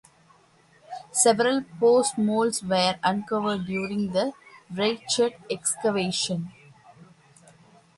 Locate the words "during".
3.67-4.13